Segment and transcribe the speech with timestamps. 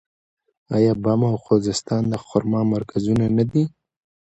[0.75, 3.63] آیا بم او خوزستان د خرما مرکزونه نه دي؟